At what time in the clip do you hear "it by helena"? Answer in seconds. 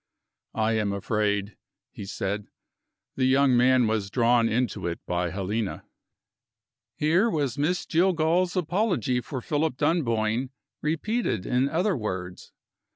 4.87-5.83